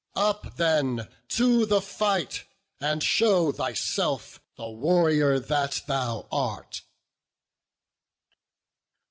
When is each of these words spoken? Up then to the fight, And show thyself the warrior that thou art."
Up 0.17 0.55
then 0.55 1.07
to 1.27 1.67
the 1.67 1.79
fight, 1.79 2.45
And 2.79 3.03
show 3.03 3.51
thyself 3.51 4.41
the 4.57 4.67
warrior 4.67 5.37
that 5.39 5.83
thou 5.85 6.27
art." 6.31 6.81